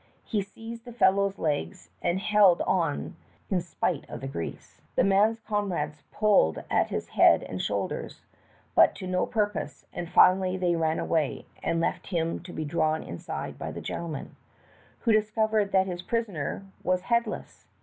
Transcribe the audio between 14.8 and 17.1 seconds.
who discovered that his prisoner was